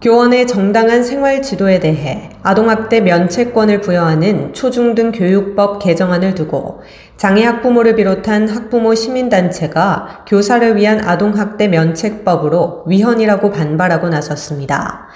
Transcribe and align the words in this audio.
교원의 0.00 0.46
정당한 0.46 1.02
생활 1.02 1.42
지도에 1.42 1.80
대해 1.80 2.30
아동학대 2.44 3.00
면책권을 3.00 3.80
부여하는 3.80 4.54
초중등 4.54 5.10
교육법 5.10 5.82
개정안을 5.82 6.36
두고 6.36 6.82
장애 7.16 7.42
학부모를 7.42 7.96
비롯한 7.96 8.48
학부모 8.48 8.94
시민단체가 8.94 10.24
교사를 10.28 10.76
위한 10.76 11.00
아동학대 11.00 11.66
면책법으로 11.66 12.84
위헌이라고 12.86 13.50
반발하고 13.50 14.08
나섰습니다. 14.08 15.08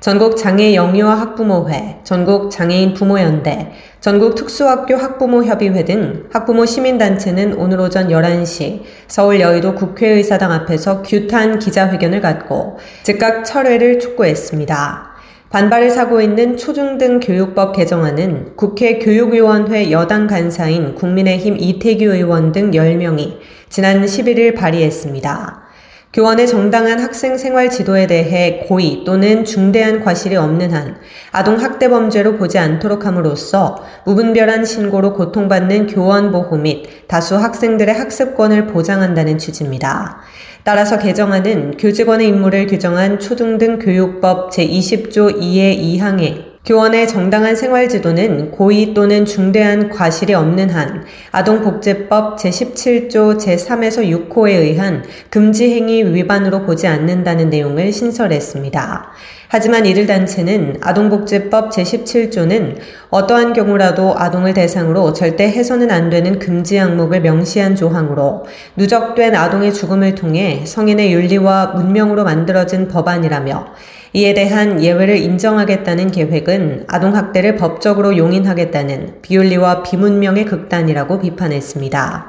전국 0.00 0.38
장애 0.38 0.74
영유아 0.74 1.10
학부모회, 1.20 1.98
전국 2.04 2.50
장애인 2.50 2.94
부모연대, 2.94 3.70
전국 4.00 4.34
특수학교 4.34 4.96
학부모 4.96 5.44
협의회 5.44 5.84
등 5.84 6.24
학부모 6.32 6.64
시민단체는 6.64 7.52
오늘 7.58 7.80
오전 7.80 8.08
11시 8.08 8.80
서울 9.08 9.40
여의도 9.40 9.74
국회의사당 9.74 10.52
앞에서 10.52 11.02
규탄 11.02 11.58
기자회견을 11.58 12.22
갖고 12.22 12.78
즉각 13.02 13.44
철회를 13.44 14.00
촉구했습니다. 14.00 15.10
반발을 15.50 15.90
사고 15.90 16.22
있는 16.22 16.56
초중등 16.56 17.20
교육법 17.20 17.76
개정안은 17.76 18.56
국회 18.56 19.00
교육위원회 19.00 19.90
여당 19.90 20.26
간사인 20.26 20.94
국민의힘 20.94 21.58
이태규 21.58 22.04
의원 22.04 22.52
등 22.52 22.70
10명이 22.70 23.36
지난 23.68 24.02
11일 24.02 24.56
발의했습니다. 24.56 25.69
교원의 26.12 26.48
정당한 26.48 26.98
학생 26.98 27.38
생활 27.38 27.70
지도에 27.70 28.08
대해 28.08 28.64
고의 28.66 29.04
또는 29.06 29.44
중대한 29.44 30.02
과실이 30.02 30.34
없는 30.34 30.72
한 30.72 30.96
아동 31.30 31.54
학대 31.54 31.88
범죄로 31.88 32.36
보지 32.36 32.58
않도록 32.58 33.06
함으로써 33.06 33.84
무분별한 34.06 34.64
신고로 34.64 35.14
고통받는 35.14 35.86
교원 35.86 36.32
보호 36.32 36.56
및 36.56 37.06
다수 37.06 37.36
학생들의 37.36 37.94
학습권을 37.94 38.66
보장한다는 38.66 39.38
취지입니다. 39.38 40.18
따라서 40.64 40.98
개정안은 40.98 41.76
교직원의 41.76 42.26
임무를 42.26 42.66
규정한 42.66 43.20
초등등 43.20 43.78
교육법 43.78 44.50
제20조 44.50 45.40
2의 45.40 45.80
2항에 45.80 46.49
교원의 46.62 47.08
정당한 47.08 47.56
생활 47.56 47.88
지도는 47.88 48.50
고의 48.50 48.92
또는 48.92 49.24
중대한 49.24 49.88
과실이 49.88 50.34
없는 50.34 50.68
한 50.68 51.06
아동복지법 51.32 52.36
제17조 52.36 53.38
제3에서 53.38 54.28
6호에 54.28 54.50
의한 54.50 55.02
금지행위 55.30 56.04
위반으로 56.14 56.66
보지 56.66 56.86
않는다는 56.86 57.48
내용을 57.48 57.90
신설했습니다. 57.94 59.10
하지만 59.48 59.86
이들 59.86 60.06
단체는 60.06 60.76
아동복지법 60.82 61.70
제17조는 61.70 62.76
어떠한 63.08 63.54
경우라도 63.54 64.14
아동을 64.18 64.52
대상으로 64.52 65.14
절대 65.14 65.44
해서는 65.44 65.90
안 65.90 66.10
되는 66.10 66.38
금지 66.38 66.76
항목을 66.76 67.22
명시한 67.22 67.74
조항으로 67.74 68.44
누적된 68.76 69.34
아동의 69.34 69.72
죽음을 69.72 70.14
통해 70.14 70.64
성인의 70.66 71.10
윤리와 71.10 71.72
문명으로 71.74 72.22
만들어진 72.22 72.86
법안이라며 72.86 73.74
이에 74.12 74.34
대한 74.34 74.82
예외를 74.82 75.18
인정하겠다는 75.18 76.10
계획은 76.10 76.86
아동학대를 76.88 77.54
법적으로 77.54 78.16
용인하겠다는 78.16 79.22
비윤리와 79.22 79.84
비문명의 79.84 80.46
극단이라고 80.46 81.20
비판했습니다. 81.20 82.28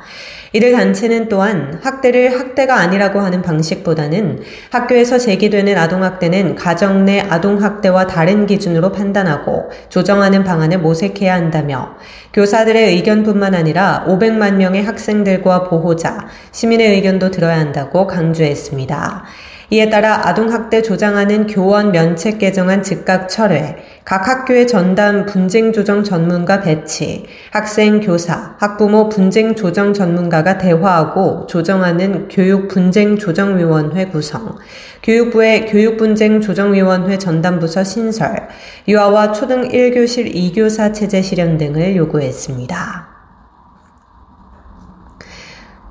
이들 0.54 0.73
단체는 0.73 1.30
또한 1.30 1.80
학대를 1.82 2.38
학대가 2.38 2.76
아니라고 2.76 3.22
하는 3.22 3.42
방식보다는 3.42 4.42
학교에서 4.70 5.17
제기되는 5.17 5.76
아동학대는 5.78 6.55
가정 6.55 7.05
내 7.05 7.22
아동학대와 7.22 8.05
다른 8.05 8.45
기준으로 8.45 8.92
판단하고 8.92 9.72
조정하는 9.89 10.44
방안을 10.44 10.80
모색해야 10.80 11.34
한다며 11.34 11.95
교사들의 12.34 12.95
의견뿐만 12.95 13.55
아니라 13.55 14.05
500만 14.08 14.55
명의 14.55 14.84
학생들과 14.84 15.64
보호자, 15.64 16.28
시민의 16.52 16.95
의견도 16.95 17.32
들어야 17.32 17.58
한다고 17.58 18.05
강조했습니다. 18.05 19.23
이에 19.73 19.89
따라 19.89 20.27
아동학대 20.27 20.82
조장하는 20.82 21.48
교원 21.48 21.93
면책 21.93 22.39
개정안 22.39 22.83
즉각 22.83 23.30
철회, 23.30 23.77
각 24.04 24.27
학교의 24.27 24.67
전담 24.67 25.26
분쟁 25.26 25.71
조정 25.71 26.04
전문가 26.04 26.59
배치, 26.59 27.23
학생, 27.52 28.02
교사, 28.02 28.58
학부모 28.60 29.08
분쟁 29.08 29.55
조정 29.55 29.93
전문가가 29.93 30.58
대화하고 30.58 31.48
조정하는 31.48 32.27
교육 32.27 32.67
분쟁 32.67 33.17
조정위원회 33.17 34.08
구성, 34.08 34.58
교육부의 35.04 35.67
교육 35.67 35.95
분쟁 35.95 36.42
조정위원회 36.42 37.17
전담부서 37.17 37.86
신설, 37.86 38.49
유아와 38.89 39.31
초등 39.31 39.70
1교실 39.70 40.36
2교사 40.36 40.93
체제 40.93 41.21
실현 41.21 41.58
등을 41.58 41.95
요구했습니다. 41.95 43.11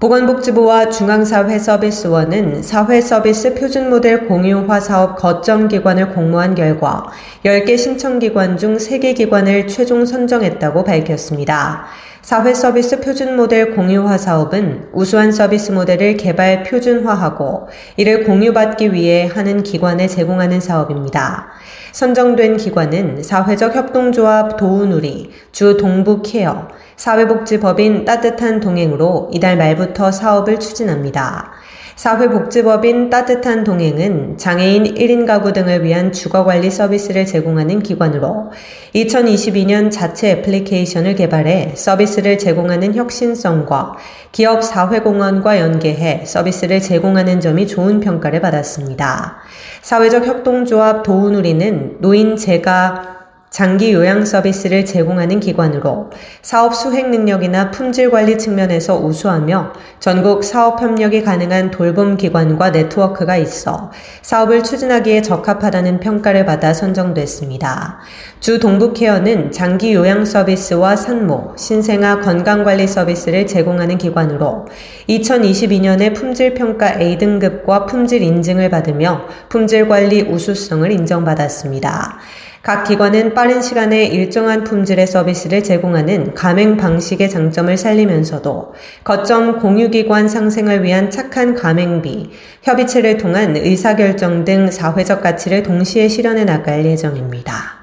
보건복지부와 0.01 0.89
중앙사회서비스원은 0.89 2.63
사회서비스 2.63 3.53
표준모델 3.53 4.29
공유화 4.29 4.81
사업 4.81 5.17
거점기관을 5.17 6.15
공모한 6.15 6.55
결과 6.55 7.05
10개 7.45 7.77
신청기관 7.77 8.57
중 8.57 8.79
3개 8.79 9.15
기관을 9.15 9.69
최종 9.69 10.07
선정했다고 10.07 10.85
밝혔습니다. 10.85 11.85
사회서비스 12.23 13.01
표준모델 13.01 13.75
공유화 13.75 14.17
사업은 14.17 14.89
우수한 14.95 15.33
서비스 15.33 15.73
모델을 15.73 16.17
개발 16.17 16.63
표준화하고 16.63 17.69
이를 17.99 18.25
공유받기 18.25 18.95
위해 18.95 19.31
하는 19.31 19.63
기관에 19.63 20.07
제공하는 20.07 20.61
사업입니다. 20.61 21.49
선정된 21.93 22.57
기관은 22.57 23.23
사회적 23.23 23.75
협동조합 23.75 24.57
도우누리, 24.57 25.31
주 25.51 25.77
동북케어, 25.77 26.69
사회복지법인 27.01 28.05
따뜻한 28.05 28.61
동행으로 28.61 29.31
이달 29.33 29.57
말부터 29.57 30.13
사업을 30.13 30.61
추진합니다. 30.61 31.51
사회복지법인 31.97 33.09
따뜻한 33.09 33.65
동행은 33.65 34.37
장애인 34.37 34.85
1인 34.97 35.27
가구 35.27 35.55
등을 35.55 35.83
위한 35.83 36.13
주거관리 36.13 36.71
서비스를 36.71 37.25
제공하는 37.25 37.83
기관으로 37.83 38.51
2022년 38.95 39.91
자체 39.91 40.33
애플리케이션을 40.33 41.15
개발해 41.15 41.73
서비스를 41.75 42.37
제공하는 42.37 42.95
혁신성과 42.95 43.97
기업 44.33 44.63
사회공헌과 44.63 45.59
연계해 45.59 46.27
서비스를 46.27 46.83
제공하는 46.83 47.41
점이 47.41 47.67
좋은 47.67 48.01
평가를 48.01 48.43
받았습니다. 48.43 49.39
사회적 49.81 50.27
협동조합 50.27 51.03
도우누리는 51.03 51.97
노인 52.01 52.37
재가 52.37 53.20
장기 53.51 53.93
요양 53.93 54.25
서비스를 54.25 54.85
제공하는 54.85 55.41
기관으로 55.41 56.11
사업 56.41 56.73
수행 56.73 57.11
능력이나 57.11 57.73
품질 57.73 58.09
관리 58.09 58.39
측면에서 58.39 58.97
우수하며 58.99 59.73
전국 59.99 60.45
사업 60.45 60.81
협력이 60.81 61.25
가능한 61.25 61.73
돌봄 61.73 62.17
기관과 62.17 62.71
네트워크가 62.71 63.37
있어 63.39 63.91
사업을 64.23 64.63
추진하기에 64.63 65.23
적합하다는 65.23 65.99
평가를 65.99 66.47
받아 66.47 66.73
선정됐습니다. 66.73 67.99
주 68.39 68.61
동북케어는 68.61 69.51
장기 69.51 69.95
요양 69.95 70.25
서비스와 70.25 70.95
산모, 70.95 71.55
신생아 71.59 72.21
건강관리 72.21 72.87
서비스를 72.87 73.49
제공하는 73.49 73.99
기관으로 73.99 74.67
2022년에 75.09 76.15
품질 76.15 76.55
평가 76.55 77.01
A등급과 77.01 77.87
품질 77.87 78.23
인증을 78.23 78.71
받으며 78.71 79.23
품질 79.49 79.89
관리 79.89 80.23
우수성을 80.23 80.89
인정받았습니다. 80.93 82.21
각 82.63 82.85
기관은 82.85 83.33
빠른 83.33 83.63
시간에 83.63 84.05
일정한 84.05 84.65
품질의 84.65 85.07
서비스를 85.07 85.63
제공하는 85.63 86.35
가맹 86.35 86.77
방식의 86.77 87.31
장점을 87.31 87.75
살리면서도 87.75 88.75
거점 89.03 89.61
공유기관 89.61 90.29
상생을 90.29 90.83
위한 90.83 91.11
착한 91.11 91.55
가맹비, 91.55 92.31
협의체를 92.63 93.17
통한 93.17 93.57
의사결정 93.57 94.45
등 94.45 94.71
사회적 94.71 95.23
가치를 95.23 95.63
동시에 95.63 96.09
실현해 96.09 96.45
나갈 96.45 96.85
예정입니다. 96.85 97.81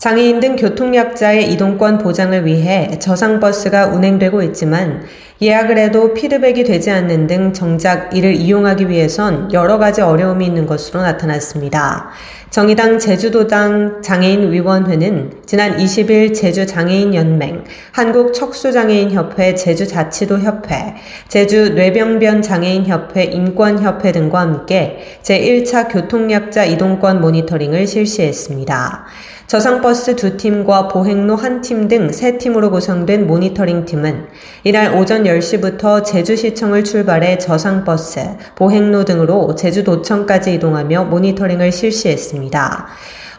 장애인 0.00 0.40
등 0.40 0.56
교통약자의 0.56 1.52
이동권 1.52 1.98
보장을 1.98 2.46
위해 2.46 2.98
저상버스가 2.98 3.88
운행되고 3.88 4.42
있지만 4.44 5.04
예약을 5.42 5.76
해도 5.76 6.14
피드백이 6.14 6.64
되지 6.64 6.90
않는 6.90 7.26
등 7.26 7.52
정작 7.52 8.16
이를 8.16 8.34
이용하기 8.34 8.88
위해선 8.88 9.52
여러 9.52 9.76
가지 9.76 10.00
어려움이 10.00 10.46
있는 10.46 10.64
것으로 10.64 11.02
나타났습니다. 11.02 12.08
정의당 12.50 12.98
제주도당 12.98 14.02
장애인위원회는 14.02 15.34
지난 15.46 15.76
20일 15.76 16.34
제주장애인연맹, 16.34 17.62
한국척수장애인협회 17.92 19.54
제주자치도협회, 19.54 20.96
제주뇌병변장애인협회 21.28 23.22
인권협회 23.22 24.10
등과 24.10 24.40
함께 24.40 24.98
제1차 25.22 25.92
교통약자 25.92 26.64
이동권 26.64 27.20
모니터링을 27.20 27.86
실시했습니다. 27.86 29.06
저상버스 29.50 30.14
두 30.14 30.36
팀과 30.36 30.86
보행로 30.86 31.34
한 31.34 31.60
팀 31.60 31.88
등 31.88 32.12
세 32.12 32.38
팀으로 32.38 32.70
구성된 32.70 33.26
모니터링 33.26 33.84
팀은 33.84 34.26
이날 34.62 34.96
오전 34.96 35.24
10시부터 35.24 36.04
제주시청을 36.04 36.84
출발해 36.84 37.38
저상버스, 37.38 38.20
보행로 38.54 39.04
등으로 39.04 39.56
제주도청까지 39.56 40.54
이동하며 40.54 41.06
모니터링을 41.06 41.72
실시했 41.72 42.16
습니다. 42.40 42.86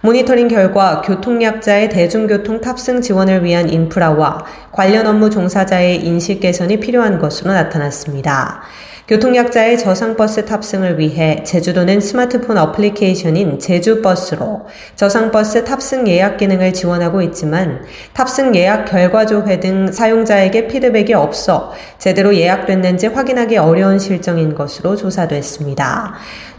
모니터링 0.02 0.48
결과 0.48 1.02
교통약자의 1.02 1.90
대중교통 1.90 2.62
탑승 2.62 3.02
지원을 3.02 3.44
위한 3.44 3.70
인프라와 3.70 4.46
관련 4.72 5.06
업무 5.06 5.30
종사자의 5.30 6.06
인식 6.06 6.40
개선이 6.40 6.80
필요한 6.80 7.20
것으로 7.20 7.52
나타났습니다. 7.54 8.62
교통약자의 9.08 9.78
저상버스 9.78 10.46
탑승을 10.46 10.98
위해 10.98 11.44
제주도는 11.44 12.00
스마트폰 12.00 12.58
어플리케이션인 12.58 13.60
제주버스로 13.60 14.68
저상버스 14.96 15.66
탑승 15.66 16.08
예약 16.08 16.38
기능을 16.38 16.72
지원하고 16.72 17.22
있지만 17.24 17.84
탑승 18.14 18.56
예약 18.56 18.86
결과 18.86 19.26
조회 19.26 19.60
등 19.60 19.92
사용자에게 19.92 20.68
피드백이 20.68 21.14
없어 21.14 21.74
제대로 21.98 22.34
예약됐는지 22.34 23.08
확인하기 23.08 23.58
어려운 23.58 24.00
실정인 24.00 24.56
것으로 24.56 24.96
조사됐습니다. 24.96 26.14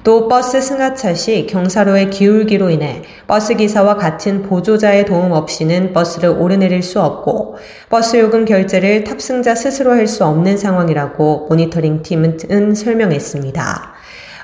또 0.04 0.26
버스 0.26 0.60
승하차 0.60 1.14
시 1.14 1.46
경사로의 1.46 2.10
기울기로 2.10 2.70
인해 2.70 3.02
버스 3.28 3.54
기사와 3.54 3.94
같은 3.96 4.42
보조자의 4.42 5.06
도움 5.06 5.30
없이는 5.30 5.92
버스를 5.92 6.30
오르내릴 6.30 6.82
수 6.82 7.00
없고 7.00 7.56
버스 7.88 8.16
요금 8.18 8.44
결제를 8.44 9.04
탑승자 9.04 9.54
스스로 9.54 9.92
할 9.92 10.08
수 10.08 10.24
없는 10.24 10.56
상황이라고 10.56 11.46
모니터링 11.48 12.02
팀은 12.02 12.74
설명했습니다. 12.74 13.92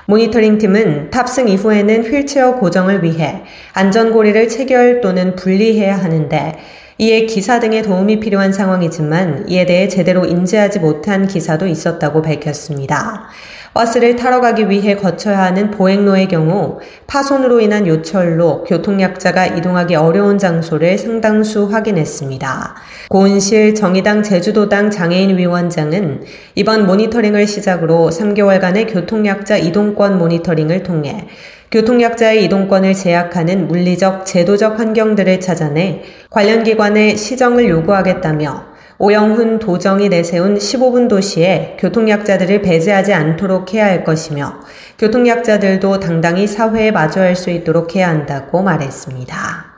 모니터링 0.05 0.57
팀은 0.57 1.09
탑승 1.11 1.49
이후에는 1.49 2.03
휠체어 2.05 2.55
고정을 2.55 3.03
위해 3.03 3.43
안전고리를 3.73 4.47
체결 4.47 5.01
또는 5.01 5.35
분리해야 5.35 5.97
하는데 5.97 6.55
이에 6.97 7.25
기사 7.25 7.59
등의 7.59 7.83
도움이 7.83 8.19
필요한 8.19 8.51
상황이지만 8.51 9.45
이에 9.47 9.65
대해 9.65 9.87
제대로 9.87 10.25
인지하지 10.25 10.79
못한 10.79 11.27
기사도 11.27 11.67
있었다고 11.67 12.21
밝혔습니다. 12.21 13.29
버스를 13.73 14.15
타러 14.15 14.41
가기 14.41 14.69
위해 14.69 14.95
거쳐야 14.95 15.43
하는 15.43 15.71
보행로의 15.71 16.27
경우 16.27 16.79
파손으로 17.07 17.61
인한 17.61 17.87
요철로 17.87 18.63
교통약자가 18.65 19.47
이동하기 19.47 19.95
어려운 19.95 20.37
장소를 20.37 20.97
상당수 20.97 21.65
확인했습니다. 21.65 22.75
고은실 23.09 23.75
정의당 23.75 24.23
제주도당 24.23 24.89
장애인 24.89 25.37
위원장은 25.37 26.23
이번 26.55 26.85
모니터링을 26.85 27.47
시작으로 27.47 28.09
3개월간의 28.11 28.93
교통약자 28.93 29.57
이동권 29.57 30.17
모니터링을 30.17 30.83
통해 30.83 31.27
교통약자의 31.71 32.45
이동권을 32.45 32.95
제약하는 32.95 33.67
물리적, 33.67 34.25
제도적 34.25 34.79
환경들을 34.79 35.39
찾아내 35.39 36.01
관련 36.31 36.63
기관에 36.63 37.15
시정을 37.15 37.69
요구하겠다며 37.69 38.68
오영훈 39.01 39.59
도정이 39.59 40.09
내세운 40.09 40.57
15분 40.57 41.07
도시에 41.07 41.77
교통약자들을 41.79 42.61
배제하지 42.61 43.13
않도록 43.13 43.73
해야 43.73 43.85
할 43.85 44.03
것이며 44.03 44.59
교통약자들도 44.97 46.01
당당히 46.01 46.47
사회에 46.47 46.91
마주할 46.91 47.37
수 47.37 47.49
있도록 47.49 47.95
해야 47.95 48.09
한다고 48.09 48.61
말했습니다. 48.61 49.69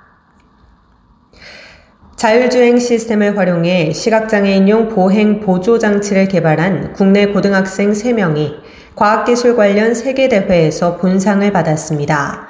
자율주행 2.16 2.80
시스템을 2.80 3.38
활용해 3.38 3.94
시각장애인용 3.94 4.90
보행 4.90 5.40
보조 5.40 5.78
장치를 5.78 6.28
개발한 6.28 6.94
국내 6.94 7.28
고등학생 7.28 7.92
3명이 7.92 8.56
과학기술 8.96 9.56
관련 9.56 9.94
세계대회에서 9.94 10.98
본상을 10.98 11.52
받았습니다. 11.52 12.48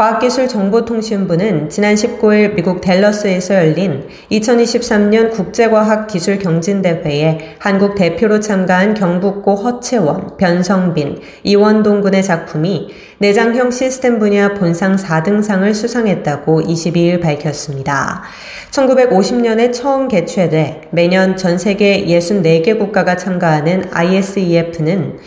과학기술정보통신부는 0.00 1.68
지난 1.68 1.94
19일 1.94 2.54
미국 2.54 2.80
댈러스에서 2.80 3.56
열린 3.56 4.08
2023년 4.32 5.30
국제과학기술경진대회에 5.30 7.56
한국 7.58 7.96
대표로 7.96 8.40
참가한 8.40 8.94
경북고 8.94 9.56
허채원, 9.56 10.38
변성빈, 10.38 11.20
이원동 11.44 12.00
군의 12.00 12.22
작품이 12.22 12.88
내장형 13.18 13.72
시스템 13.72 14.18
분야 14.18 14.54
본상 14.54 14.96
4등상을 14.96 15.74
수상했다고 15.74 16.62
22일 16.62 17.20
밝혔습니다. 17.20 18.22
1950년에 18.70 19.74
처음 19.74 20.08
개최돼 20.08 20.88
매년 20.92 21.36
전 21.36 21.58
세계 21.58 22.06
64개 22.06 22.78
국가가 22.78 23.18
참가하는 23.18 23.90
ISEF는 23.92 25.18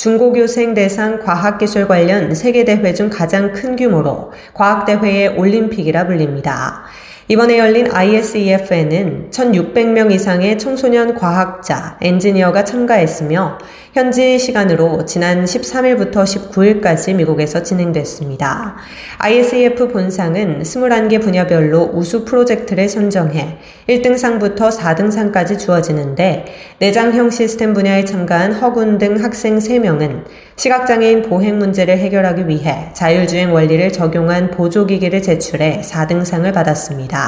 중고교생 0.00 0.72
대상 0.72 1.20
과학기술 1.20 1.86
관련 1.86 2.34
세계대회 2.34 2.94
중 2.94 3.10
가장 3.10 3.52
큰 3.52 3.76
규모로 3.76 4.32
과학대회의 4.54 5.36
올림픽이라 5.36 6.06
불립니다. 6.06 6.84
이번에 7.30 7.60
열린 7.60 7.86
ISEF에는 7.92 9.30
1,600명 9.30 10.10
이상의 10.10 10.58
청소년 10.58 11.14
과학자, 11.14 11.96
엔지니어가 12.00 12.64
참가했으며 12.64 13.58
현지 13.92 14.36
시간으로 14.36 15.04
지난 15.04 15.44
13일부터 15.44 16.24
19일까지 16.24 17.14
미국에서 17.14 17.62
진행됐습니다. 17.62 18.76
ISEF 19.18 19.92
본상은 19.92 20.62
21개 20.62 21.20
분야별로 21.20 21.90
우수 21.94 22.24
프로젝트를 22.24 22.88
선정해 22.88 23.58
1등상부터 23.88 24.76
4등상까지 24.76 25.56
주어지는데 25.56 26.46
내장형 26.78 27.30
시스템 27.30 27.74
분야에 27.74 28.04
참가한 28.04 28.52
허군 28.52 28.98
등 28.98 29.22
학생 29.22 29.58
3명은 29.58 30.24
시각장애인 30.56 31.22
보행 31.22 31.58
문제를 31.58 31.98
해결하기 31.98 32.48
위해 32.48 32.90
자율주행 32.92 33.52
원리를 33.52 33.92
적용한 33.92 34.50
보조기기를 34.50 35.22
제출해 35.22 35.82
4등상을 35.84 36.52
받았습니다. 36.52 37.19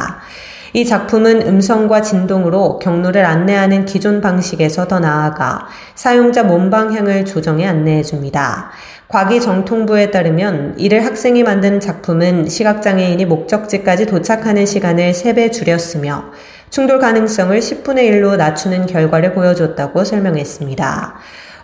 이 0.74 0.86
작품은 0.86 1.46
음성과 1.46 2.00
진동으로 2.00 2.78
경로를 2.78 3.26
안내하는 3.26 3.84
기존 3.84 4.22
방식에서 4.22 4.88
더 4.88 5.00
나아가 5.00 5.66
사용자 5.94 6.44
몸 6.44 6.70
방향을 6.70 7.26
조정해 7.26 7.66
안내해 7.66 8.02
줍니다. 8.02 8.70
과기정통부에 9.08 10.10
따르면 10.10 10.76
이를 10.78 11.04
학생이 11.04 11.42
만든 11.42 11.78
작품은 11.78 12.48
시각장애인이 12.48 13.26
목적지까지 13.26 14.06
도착하는 14.06 14.64
시간을 14.64 15.12
3배 15.12 15.52
줄였으며 15.52 16.24
충돌 16.70 16.98
가능성을 16.98 17.58
10분의 17.58 18.10
1로 18.10 18.38
낮추는 18.38 18.86
결과를 18.86 19.34
보여줬다고 19.34 20.04
설명했습니다. 20.04 21.14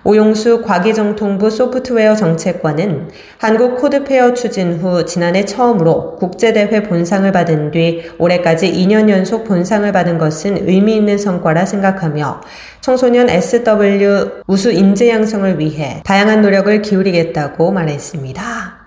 오용수 0.09 0.63
과기정통부 0.63 1.51
소프트웨어 1.51 2.17
정책관은 2.17 3.11
한국 3.37 3.77
코드페어 3.77 4.33
추진 4.33 4.81
후 4.81 5.05
지난해 5.05 5.45
처음으로 5.45 6.17
국제대회 6.17 6.85
본상을 6.85 7.31
받은 7.31 7.73
뒤 7.73 8.11
올해까지 8.17 8.73
2년 8.73 9.11
연속 9.11 9.45
본상을 9.45 9.93
받은 9.93 10.17
것은 10.17 10.67
의미 10.67 10.97
있는 10.97 11.19
성과라 11.19 11.67
생각하며 11.67 12.41
청소년 12.81 13.29
SW 13.29 14.45
우수 14.47 14.73
인재 14.73 15.11
양성을 15.11 15.59
위해 15.59 16.01
다양한 16.07 16.41
노력을 16.41 16.81
기울이겠다고 16.81 17.71
말했습니다. 17.71 18.78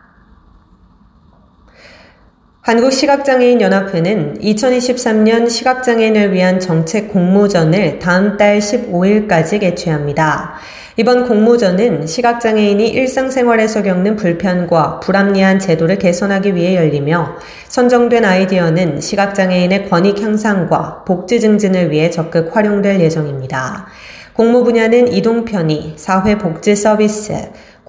한국시각장애인연합회는 2.61 4.37
2023년 4.39 5.49
시각장애인을 5.49 6.31
위한 6.31 6.59
정책 6.59 7.11
공모전을 7.11 7.97
다음 7.97 8.37
달 8.37 8.59
15일까지 8.59 9.59
개최합니다. 9.59 10.53
이번 10.95 11.27
공모전은 11.27 12.05
시각장애인이 12.05 12.87
일상생활에서 12.87 13.81
겪는 13.81 14.15
불편과 14.15 14.99
불합리한 14.99 15.57
제도를 15.57 15.97
개선하기 15.97 16.53
위해 16.53 16.75
열리며 16.75 17.37
선정된 17.67 18.25
아이디어는 18.25 19.01
시각장애인의 19.01 19.89
권익 19.89 20.21
향상과 20.21 21.05
복지 21.05 21.39
증진을 21.39 21.89
위해 21.89 22.11
적극 22.11 22.55
활용될 22.55 22.99
예정입니다. 22.99 23.87
공모 24.33 24.63
분야는 24.63 25.11
이동 25.11 25.45
편의, 25.45 25.93
사회 25.97 26.37
복지 26.37 26.75
서비스, 26.75 27.33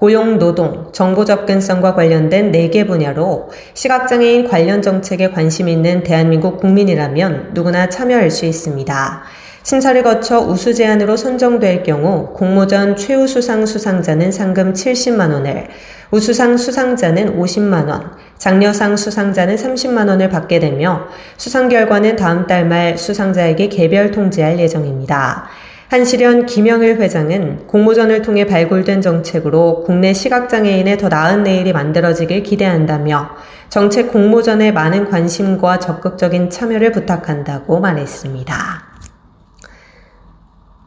고용 0.02 0.40
노동, 0.40 0.90
정보 0.90 1.24
접근성과 1.24 1.94
관련된 1.94 2.50
4개 2.50 2.88
분야로 2.88 3.50
시각장애인 3.74 4.48
관련 4.48 4.82
정책에 4.82 5.30
관심 5.30 5.68
있는 5.68 6.02
대한민국 6.02 6.58
국민이라면 6.58 7.50
누구나 7.54 7.88
참여할 7.88 8.32
수 8.32 8.44
있습니다. 8.44 9.22
심사를 9.62 10.02
거쳐 10.02 10.40
우수 10.40 10.74
제안으로 10.74 11.16
선정될 11.16 11.84
경우 11.84 12.32
공모전 12.32 12.96
최우수상 12.96 13.64
수상자는 13.64 14.32
상금 14.32 14.72
70만 14.72 15.32
원을, 15.32 15.68
우수상 16.10 16.56
수상자는 16.56 17.38
50만 17.38 17.88
원, 17.88 18.10
장려상 18.38 18.96
수상자는 18.96 19.54
30만 19.54 20.08
원을 20.08 20.30
받게 20.30 20.58
되며 20.58 21.06
수상 21.36 21.68
결과는 21.68 22.16
다음 22.16 22.48
달 22.48 22.64
말 22.64 22.98
수상자에게 22.98 23.68
개별 23.68 24.10
통지할 24.10 24.58
예정입니다. 24.58 25.48
한시련 25.92 26.46
김영일 26.46 26.96
회장은 27.02 27.66
공모전을 27.66 28.22
통해 28.22 28.46
발굴된 28.46 29.02
정책으로 29.02 29.84
국내 29.84 30.14
시각장애인의 30.14 30.96
더 30.96 31.10
나은 31.10 31.42
내일이 31.42 31.74
만들어지길 31.74 32.44
기대한다며 32.44 33.28
정책 33.68 34.10
공모전에 34.10 34.72
많은 34.72 35.10
관심과 35.10 35.80
적극적인 35.80 36.48
참여를 36.48 36.92
부탁한다고 36.92 37.80
말했습니다. 37.80 38.54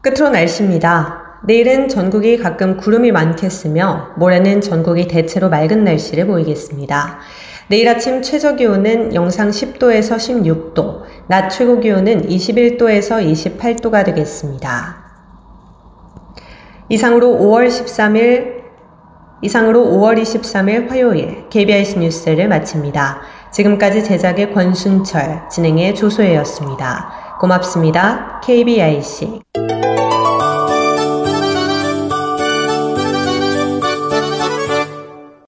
끝으로 0.02 0.30
날씨입니다. 0.30 1.38
내일은 1.46 1.86
전국이 1.86 2.36
가끔 2.38 2.76
구름이 2.76 3.12
많겠으며 3.12 4.14
모레는 4.16 4.60
전국이 4.60 5.06
대체로 5.06 5.48
맑은 5.48 5.84
날씨를 5.84 6.26
보이겠습니다. 6.26 7.20
내일 7.68 7.88
아침 7.88 8.22
최저 8.22 8.54
기온은 8.54 9.12
영상 9.14 9.50
10도에서 9.50 10.16
16도, 10.16 11.02
낮 11.28 11.48
최고 11.48 11.80
기온은 11.80 12.28
21도에서 12.28 13.20
28도가 13.58 14.04
되겠습니다. 14.04 15.06
이상으로 16.88 17.28
5월 17.28 17.68
13일 17.68 18.56
이상으로 19.42 19.84
5월 19.84 20.20
23일 20.20 20.88
화요일 20.88 21.48
KBS 21.50 21.98
뉴스를 21.98 22.48
마칩니다. 22.48 23.20
지금까지 23.52 24.04
제작의 24.04 24.52
권순철, 24.52 25.48
진행의 25.50 25.94
조소혜였습니다. 25.94 27.36
고맙습니다. 27.40 28.40
KBIC. 28.44 29.40